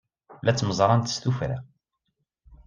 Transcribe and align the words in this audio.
La 0.43 0.51
ttmeẓrant 0.53 1.11
s 1.15 1.17
tuffra. 1.17 1.57